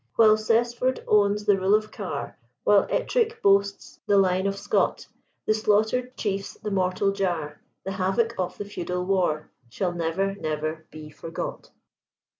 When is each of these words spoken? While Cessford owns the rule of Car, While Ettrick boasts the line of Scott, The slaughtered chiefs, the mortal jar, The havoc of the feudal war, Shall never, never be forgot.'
While 0.15 0.35
Cessford 0.35 1.03
owns 1.07 1.45
the 1.45 1.59
rule 1.59 1.75
of 1.75 1.91
Car, 1.91 2.35
While 2.63 2.87
Ettrick 2.89 3.39
boasts 3.43 3.99
the 4.07 4.17
line 4.17 4.47
of 4.47 4.57
Scott, 4.57 5.05
The 5.45 5.53
slaughtered 5.53 6.17
chiefs, 6.17 6.55
the 6.55 6.71
mortal 6.71 7.11
jar, 7.11 7.61
The 7.83 7.91
havoc 7.91 8.33
of 8.39 8.57
the 8.57 8.65
feudal 8.65 9.05
war, 9.05 9.51
Shall 9.69 9.91
never, 9.93 10.33
never 10.33 10.87
be 10.89 11.11
forgot.' 11.11 11.69